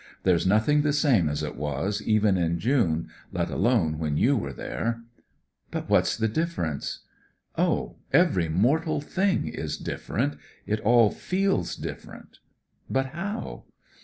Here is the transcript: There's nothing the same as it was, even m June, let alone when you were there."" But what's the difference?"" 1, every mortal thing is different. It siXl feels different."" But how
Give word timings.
There's 0.23 0.47
nothing 0.47 0.81
the 0.81 0.93
same 0.93 1.29
as 1.29 1.43
it 1.43 1.55
was, 1.55 2.01
even 2.01 2.35
m 2.35 2.57
June, 2.57 3.07
let 3.31 3.51
alone 3.51 3.99
when 3.99 4.17
you 4.17 4.35
were 4.35 4.51
there."" 4.51 5.03
But 5.69 5.91
what's 5.91 6.17
the 6.17 6.27
difference?"" 6.27 7.01
1, 7.53 7.91
every 8.11 8.49
mortal 8.49 8.99
thing 8.99 9.47
is 9.47 9.77
different. 9.77 10.39
It 10.65 10.83
siXl 10.83 11.13
feels 11.13 11.75
different."" 11.75 12.39
But 12.89 13.05
how 13.13 13.65